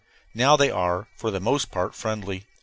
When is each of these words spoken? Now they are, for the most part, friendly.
Now 0.33 0.55
they 0.57 0.71
are, 0.71 1.07
for 1.15 1.29
the 1.29 1.39
most 1.39 1.69
part, 1.69 1.93
friendly. 1.93 2.47